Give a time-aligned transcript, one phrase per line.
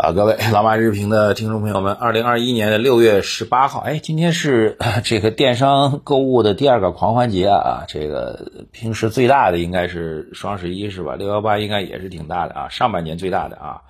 [0.00, 7.84] 啊，各位老马日评的听众朋友们，二零二一年的六月十八号，哎，今天是这个电商购物的第二个狂欢节啊。
[7.86, 11.16] 这个平时最大的应该是双十一是吧？
[11.16, 13.82] 六幺八应该也是挺大的啊，上半年最大的啊。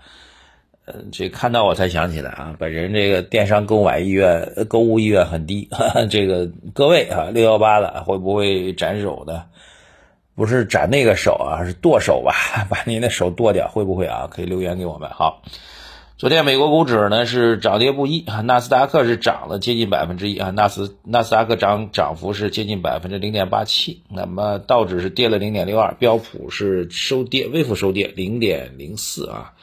[0.85, 5.69] 呃，这看到我才想起来啊，本人这个电商购买意愿、购物意愿很低。
[6.11, 9.45] 这个各位啊，六幺八了会不会斩手呢？
[10.35, 12.35] 不是斩那个手啊，是剁手吧？
[12.69, 14.27] 把您的手剁掉，会不会啊？
[14.29, 15.09] 可以留言给我们。
[15.11, 15.43] 好。
[16.21, 29.55] 昨天美国股指呢是涨跌不一啊，纳斯达克是涨了接近百分之一啊，纳斯纳斯达克涨涨幅是接近百分之零点八七，那么道指是跌了零点六二，标普是收跌，微幅收跌零点零四啊。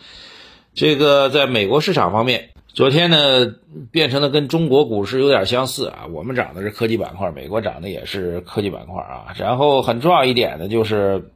[0.74, 3.54] 这个在美国市场方面，昨天呢
[3.92, 11.30] 变成了跟中国股市有点相似啊，我们涨的是科技板块，美国涨的也是科技板块啊，然后很重要一点呢就是。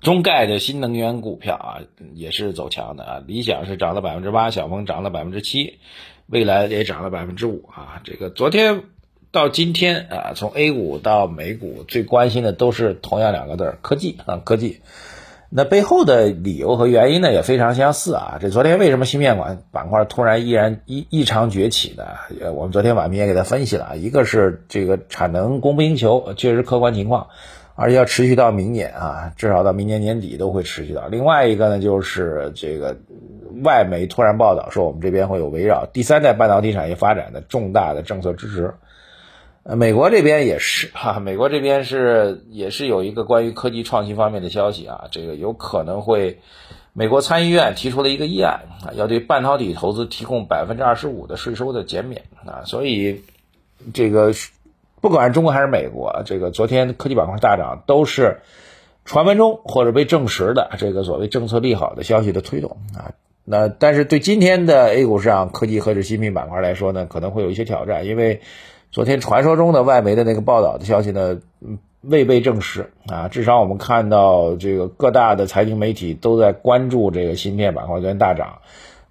[0.00, 1.80] 中概的新能源股票啊，
[2.14, 3.22] 也是走强的啊。
[3.26, 5.78] 理想是涨了百分之八，小鹏涨了百分之七，
[6.26, 8.00] 未来也涨了百分之五啊。
[8.04, 8.82] 这个昨天
[9.30, 14.80] 到今天啊，从 A 股到美股，最关心的都是同样两个字儿：科技啊，科技。
[15.56, 18.38] 那背后的理由和原因呢，也非常相似啊。
[18.40, 22.04] 这昨天为什么芯片板板块突然依然异异常崛起呢？
[22.40, 27.28] 呃，我们昨天晚评也给他分析了啊，一个是这个产能供不应求，确实客观情况。
[27.76, 31.08] 而且要持续到明年啊，至少到明年年底都会持续到。
[31.08, 32.96] 另外一个呢，就是这个
[33.64, 38.74] 外媒突然报道说，我们这边会有围绕第三代半导体产业发展的重大的政策支持。
[39.64, 46.38] 呃，美国这边也是哈，美国这边是也是有一个关于科技创新方面的消息啊，这个有可能会，
[46.92, 53.24] 美国参议院提出了一个议案啊，要对半导体投资提供百分之二十五的税收的减免啊，所以
[53.92, 54.32] 这个。
[55.04, 58.38] 不管是中国还是美国，这个昨天科技板块大涨，都是
[59.04, 63.12] 传闻中或者被证实的这个所谓政策利好的消息的推动啊。
[63.44, 68.40] 那但是对今天的 A 股市场科技和这芯片板块来说呢，可能会有一些挑战，因为
[68.90, 71.38] 昨天传说中的外媒的那个报道的消息呢，
[72.00, 73.28] 未被证实啊。
[73.28, 78.60] 至少我们看到这个各大的财经媒体都在关注这个芯片板块昨天大涨，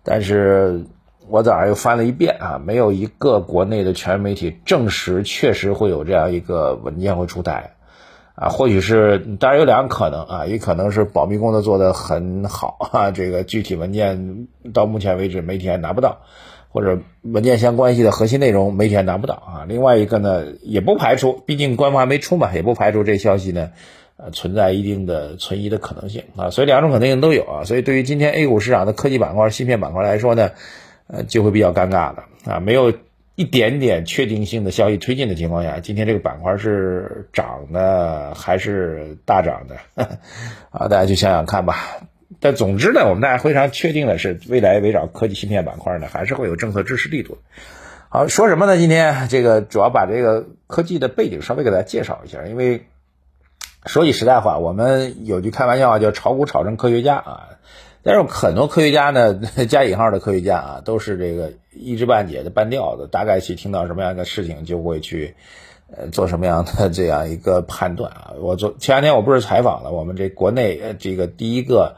[0.04, 0.86] 但是。
[1.30, 7.76] 我早上又翻了一遍啊，没有一个国内的全媒体证实确实会有这样一个文件会出台，
[8.36, 16.20] 啊，或许是当然有两个可能啊，也可能是保密工作做得很好啊，这个具体文件到目前为止媒体还拿不到，
[16.70, 19.66] 或者文件相关系的核心内容媒体还拿不到啊。
[19.68, 23.72] 另外一个呢，也不排除，毕竟官方还没出嘛，也不排除这消息呢，
[24.18, 26.50] 呃，存在一定的存疑的可能性啊。
[26.50, 27.64] 所以两种可能性都有啊。
[27.64, 30.52] 所以对于今天 A 股市场的科技板块、芯片板块来说呢。
[31.08, 32.60] 呃，就会比较尴尬了啊！
[32.60, 32.94] 没有
[33.36, 39.78] 一点点确定性的消息推进的情况下，今天这个板块是涨的还是大涨的
[40.72, 40.88] 啊？
[40.88, 41.76] 大家去想想看吧。
[42.40, 47.38] 但总之呢，我们大家非常确定的是，未来围绕科技芯片板块呢，还是会有政策支持力度。
[48.10, 48.78] 好，说什么呢？
[48.78, 52.88] 今天这个主要把这个科技的背景稍微给大家介绍一下，因为
[53.86, 57.50] 说句实在话，我们有句开玩笑叫“炒股炒成科学家”啊。
[58.04, 59.34] 但是很多科学家呢，
[59.70, 65.36] 加引号的科学家啊，都是这个一知半解的半吊子，大概去听到什么样的事情就会去，
[65.96, 68.34] 呃，做什么样的 这样一个判断啊。
[68.42, 71.96] 我昨前两天我不是采访了我们这国内这个第一个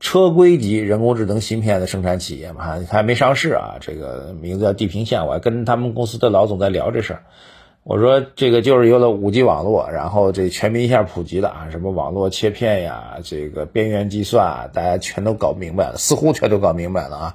[0.00, 7.22] 车规级人工智能芯片的生产企业嘛，还没上市啊，这个名字叫地平线，我还跟他们公司的老总在聊这事儿。
[7.88, 17.34] 我说这个就是有了五 G 网络，然后这全民一下普及了啊，什么网络切片呀，这个边缘计算啊，大家全都搞明白了，似乎全都搞明白了啊。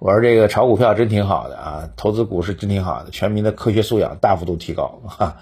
[0.00, 5.36] 我说这个炒股票真挺好的啊，投资股市真挺好的，全民的科学素养大幅度提高哈。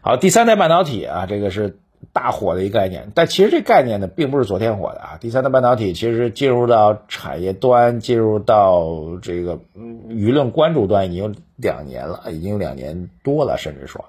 [0.00, 1.78] 好，第三代半导体啊，这个是。
[2.12, 5.18] 大火的一个概念，但其实这概念呢，并不是昨天火的啊。
[5.20, 9.58] 第三代半导体其实进入到产业端，进入到这个
[10.08, 14.04] 舆论关注端已经有两年了，已经有两年多了，甚至说，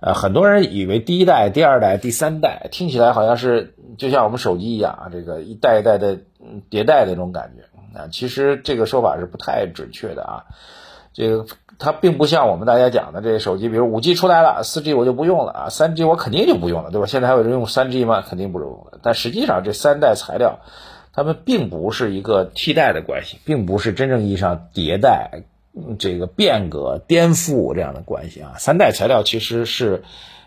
[0.00, 6.18] 呃，很多人以为第一代、第二代、第三代听起来好像是就像我们手机一样啊，这个一代一代的
[6.70, 10.44] 迭代的那种感觉啊，其实这个说法是不太准确的啊。
[11.12, 11.44] 这个
[11.80, 17.06] 它并不像我们大家讲的这些手机，比如五 G 出来了，四 G 我就不用了啊，三 G 我肯定就不用了，对吧？
[17.06, 18.20] 现在还有人用三 G 吗？
[18.20, 18.98] 肯定不用了。
[19.02, 20.60] 但实际上这三代材料，
[21.14, 25.42] 它们并不是一个替代的关系，并不是真正意义上迭代、
[25.98, 28.56] 这个变革、颠覆这样的关系啊。
[28.58, 30.02] 三代材料其实是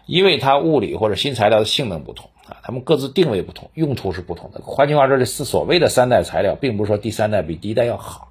[0.06, 4.62] 因为它物理或者新材料的性能不同啊，它们各自定位不同，用途是不同的。
[4.64, 8.30] 换句话说，这四所谓的三代材料，并不是说第三代比第一代要好。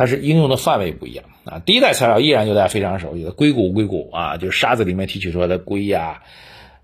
[0.00, 6.22] 它是应用的范围不一样啊，第一代材料依然就大家非常熟悉的硅谷，硅谷啊，就是沙子里面提取出来的硅呀，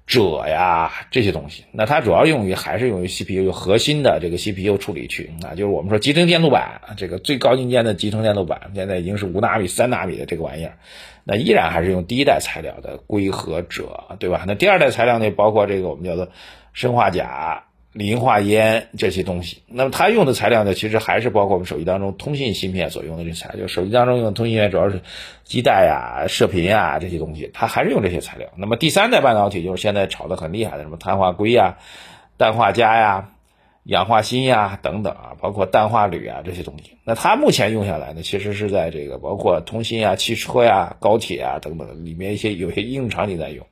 [0.07, 1.65] 锗呀这些东西。
[1.73, 10.77] 那它主要用于还是用于 CPU 核心的这个 CPU 处理区啊，就是我们说集成电路板这个最高精尖的集成电路板，现在已经是五纳米、三纳米的这个玩意儿，
[11.25, 14.45] 那依然还是用第一代材料的硅和锗，对吧？
[14.47, 16.29] 那第二代材料呢，包括这个我们叫做
[16.75, 17.63] 砷化钾。
[17.97, 23.63] 磷化烟这些东西，那么它用的材料呢，其实还是包括我们手机当中通信芯片所用的这材料。
[23.63, 25.01] 就手机当中用的通信芯片主要是
[25.45, 28.49] 基带呀、射频啊这些东西，它还是用这些材料。
[28.57, 31.79] 那么第三代半导体就是现在炒得很厉害的什么碳化硅呀、
[32.37, 33.31] 氮化镓呀、
[33.85, 36.99] 氧化锌呀等等啊，包括氮化铝啊这些东西。
[37.03, 43.67] 那它目前用下来呢，其实是在这个包括通信啊、汽车呀、高铁啊等等里面一些有些应用场景在用。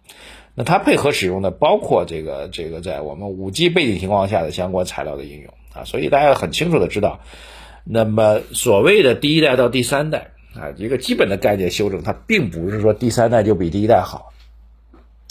[0.55, 7.21] 那它配合使用的包括这个这个在我们五 G 背景情况下的相关材料的应用啊，所以大家很清楚的知道，
[7.85, 14.33] 那么所谓的第一代到第三代啊，一个基本的概念修正，它并不是说第三代就比第一代好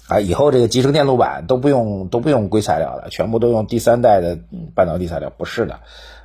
[0.08, 4.38] 啊，以后这个集成电路板都不用都不用硅材料了，全部都用第三代的
[4.76, 5.80] 半导体材料，不是的。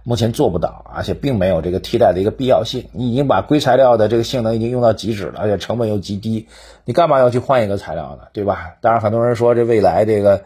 [0.05, 2.87] 目前做不到，而且并没有这个替代的一个必要性。
[2.93, 6.49] 你已经把硅材料的这个性能已经用到极致了，而且成本又极低，
[6.87, 8.29] 你干嘛要去换一个材料呢？
[8.33, 8.77] 对吧？
[8.81, 10.43] 当然，很多人说这未来这个，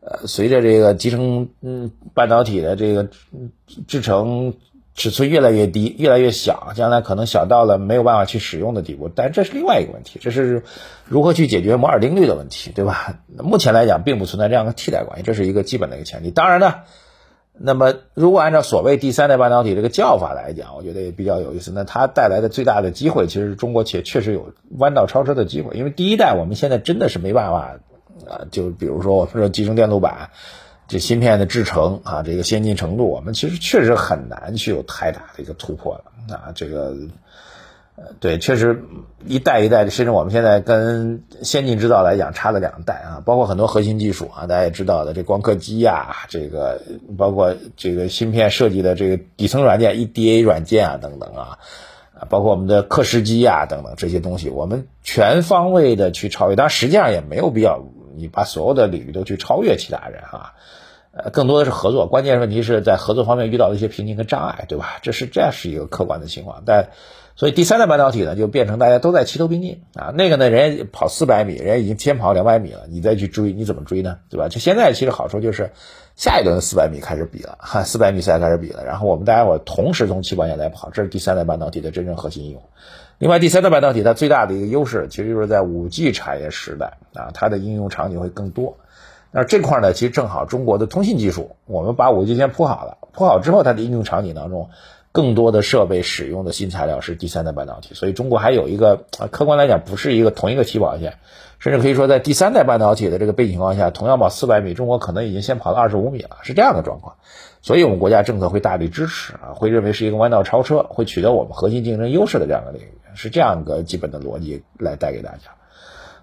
[0.00, 3.08] 呃，随着这个集成嗯半导体的这个
[3.86, 4.54] 制成
[4.94, 9.08] 尺寸越来越低、越来越小，将来可能小到了没有办法去使用的地步。
[9.08, 10.62] 但这是另外一个问题，这是
[11.06, 13.18] 如何去解决摩尔定律的问题，对吧？
[13.38, 16.30] 目前来讲，并不存在这样的替代关系，这是一个基本的一个前提。
[16.30, 16.74] 当然呢。
[17.54, 21.70] 那么，如果按照所谓第三代半导体这个叫法来讲，我觉得也比较有意思。
[21.70, 25.76] 那它带来的最大的机会，其实中国企业确实有弯道超车的机会。
[25.76, 27.76] 因为第一代我们现在真的是没办法
[28.26, 30.30] 啊，就比如说我们说集成电路板
[30.88, 36.96] 这芯片的制成啊，这个先进程度，我们其实确实很难去有太大的一个突破了啊，这个。
[37.94, 38.84] 呃，对，确实
[39.26, 46.80] 一代一代的，甚至我们现在跟先进制造来讲差了两代啊，包括很多核心技术啊，大家也知道的，这光刻机呀，这个
[47.18, 51.58] 包括这个芯片设计的这个底层软件 EDA 软件啊等等啊，
[52.14, 57.84] 啊，包括我们的刻蚀机啊等等这些东西，我们全方位的去超越，当然实际上也没有必要
[58.16, 60.54] 你把所有的领域都去超越其他人啊，
[61.12, 64.98] 呃，更多的是合作，关键问题是在合作方面遇到了一些瓶颈和障碍，对吧？
[65.02, 66.90] 这是这是一个客观的情况，但。
[67.34, 70.12] 所以第三代半导体呢，就变成大家都在齐头并进啊。
[70.14, 74.18] 那个呢，人家跑四百米，人家已经先跑两百米了，你再去追，你怎么追呢？
[74.28, 74.48] 对吧？
[74.48, 75.70] 就现在其实好处就是，
[76.14, 78.84] 下一轮四百米开始比了，哈，四百米赛开始比了。
[78.84, 82.62] 然后我们大家伙同时从起跑线来跑，这是第三代半导体的真正核心应用。
[83.18, 88.76] 另外，第三代半导体它最大的一个优势，其实就是在五 G 产业时代啊，它的应用场景会更多。
[89.30, 94.68] 那这块呢，其实正好中国的通信技术，我们把五 G 先铺好了，铺好之后，它的应用场景当中。
[95.12, 101.18] 更多的设备使用的新材料是第三代半导体，所以中国还有一个啊，客观来讲不是一个同一个起跑线，
[101.58, 107.16] 甚至可以说在第三代半导体的这个背景情况下，同样跑四百米，中国可能已经先跑了二十五米了，是这样的状况。
[107.60, 115.52] 所以我们国家政策会大力支持啊，会认为是一个弯道超车，会取得我们核心竞争优势的这样的领域，是这样一个基本的逻辑来带给大家。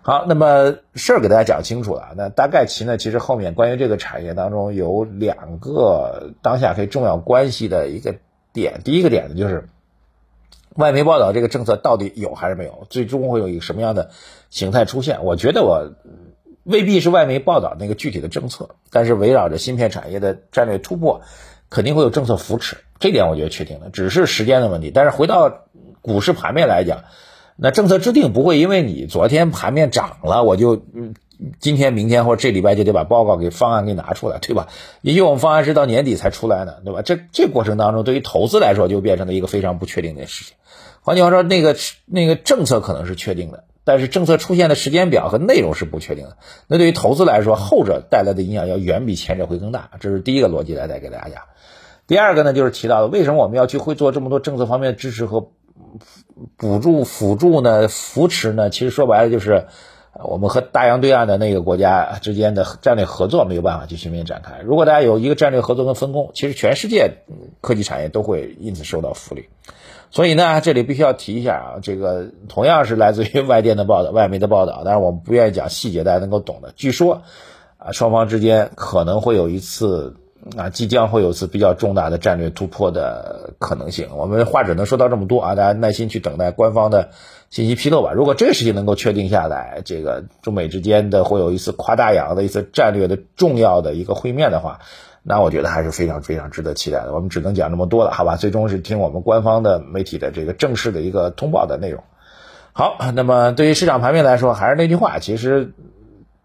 [0.01, 8.15] 好，那么事儿给大家讲清楚了，那大概其呢，其实后面关于这个产业当中有两个当下可以重要关系的一个。
[8.53, 9.69] 点第一个点呢，就是
[10.75, 14.11] 外媒报道这个政策到底有还是没有，最终会有一个什么样的
[14.49, 15.23] 形态出现？
[15.23, 15.93] 我觉得我
[16.63, 21.21] 未必是外媒报道那个具体的政策，但是围绕着芯片产业的战略突破，
[21.69, 24.91] 肯定会有政策扶持，这点我觉得确定的，只是时间的问题。
[24.91, 25.65] 但是回到
[26.01, 27.03] 股市盘面来讲，
[27.55, 31.15] 那政策制定不会因为你昨天盘面涨了，我就嗯。
[31.61, 34.67] 今天、明天或者这礼拜就得把报告给方案给拿出来，对吧？
[35.01, 37.01] 也许我们方案是到年底才出来呢，对吧？
[37.01, 40.55] 这这过程当中，对于投资来说就变成了一个非常不确定的事情。
[41.01, 46.35] 换句话说，那个那个政策可能是确定的，但是政策出现的时间表和内容是不确定的。
[46.67, 49.91] 那对于投资来说，后者带来的影响要远比前者会更大。
[50.01, 51.45] 这是第一个逻辑来带给大家。
[52.05, 55.51] 第二个呢，就是提到的为什么我们要去会做这么多政策方面的支持和
[56.57, 57.87] 补助、辅助呢？
[57.87, 58.69] 扶持呢？
[58.69, 59.67] 其实说白了就是。
[60.23, 64.59] 我们和大洋对岸的那个国家之间的战略合作没有办法去全面展开。
[64.63, 67.19] 如果大家有一个战略合作跟分工，其实全世界
[67.61, 69.47] 科技产业都会因此受到福利。
[70.11, 76.73] 所以呢，这里必须要提一下啊，这个同样是来自于外电的报道、外媒的报道，但是我们不愿意讲细节，大家能够懂的。
[76.75, 77.21] 据说
[77.77, 80.15] 啊，双方之间可能会有一次
[80.57, 84.07] 啊，即将会有一次比较重大的战略突破的可能性。
[84.15, 87.09] 我们话只能说到这么多啊，大家耐心去等待官方的。
[87.49, 88.11] 信息披露吧。
[88.13, 94.81] 如果这个事情能够确定下来，这个中美之间的会有一次跨大洋的一次战略的重要的一个会面的话，
[95.23, 97.11] 那我觉得还是非常非常值得期待的。
[97.11, 98.35] 我们只能讲这么多了，好吧？
[98.35, 102.03] 最终是听我们官方的媒体的这个正式的一个通报的内容。
[102.71, 105.73] 好，那么对于市场盘面来说，还是那句话，其实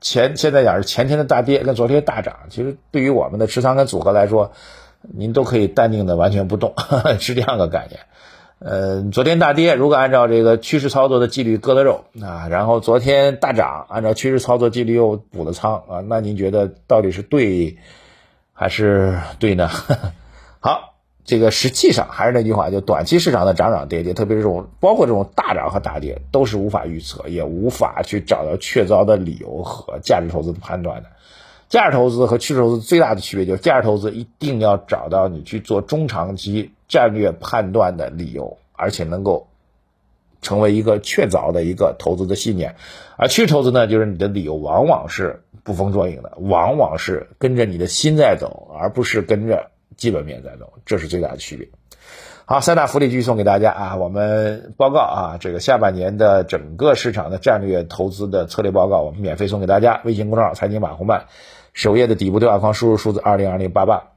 [0.04, 4.52] 前现在讲是前天的大跌跟昨天大涨，其实对于我们的持仓跟组合来说，
[5.00, 6.75] 您都可以淡定的完全不动，
[7.18, 8.00] 是这样个概念。
[8.58, 17.78] 呃，昨天大跌，如果按照这个趋势操作的纪律割了肉啊，然后昨天大涨，按照趋势操作纪律又补了仓啊，那您觉得到底是对
[18.52, 19.70] 还是对呢？
[20.61, 20.94] 好，
[21.25, 31.09] 这个实际上还是那句话，就短期市场的涨涨跌跌，特别是这种包括这种大涨和大跌，都是无法预测，也无法去找到确凿的理由和价值投资的判断的。
[31.71, 39.49] 价值投资和趋势投资最大的区别就是，价值投资一定要找到你去做中长期战略判断的理由，而且能够
[40.43, 42.76] 成为一个确凿的一个投资的信念。
[43.16, 51.69] 而趋势投资呢，就是你的理由往往是捕风捉影的，往往是跟着你的心在走，而不是跟着基本面在走，这是最大的区别。
[52.47, 53.97] 好，三大福利继续送给大家啊！
[53.97, 60.03] 我们报告啊，这个下半年的整个市场的战略投资的策略报告，我们免费送给大家。
[60.05, 61.25] 微信公众号“财经马红漫”
[61.73, 64.11] 首页的底部对话框输入数字二零二零八八。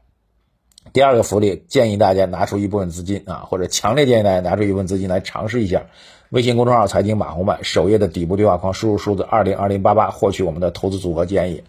[0.91, 5.85] 第二个福利，建议大家拿出一部分资金啊，或者强烈建议大家拿出一部分资金来尝试一下。
[6.29, 11.63] 微信公众号“财经马红漫”首页的底部对话框输入数字二零二零八八，获取我们的投资组合建议。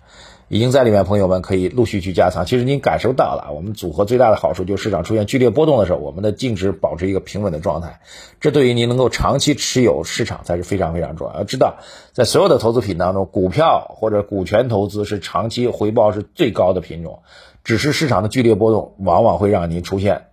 [0.48, 2.46] 已经在里面，朋友们可以陆续去加仓。
[2.46, 8.00] 其实您感受到了，我们组合最大的好处就是市场出现剧烈波动的时候，我们的净值保持一个平稳的状态。
[8.40, 11.34] 这对于您能够长期持有市场才是非常非常重要。
[11.34, 11.76] 要知道，
[12.12, 17.20] 在所有的投资品当中，股票或者股权投资是长期回报是最高的品种。
[17.62, 20.28] 只是市场的剧烈波动，往往会让您出现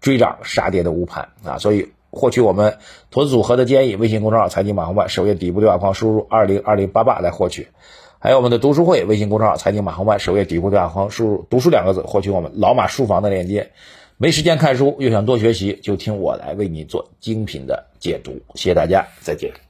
[0.00, 1.58] 追涨杀跌的误判啊。
[1.58, 2.78] 所以，获取我们
[3.10, 7.66] 投资组合的建议，微信公众号“财经马红漫”首页底部对话框输入二零二零八八来获取。
[8.26, 13.70] 还有我们的读书会微信公众号“财经马红漫”首页底部对话框输入“读书”两个字，获取我们老马书房的链接。
[14.16, 18.32] 没时间看书又想多学习，就听我来为你做精品的解读。
[18.56, 19.65] 谢谢大家，再见。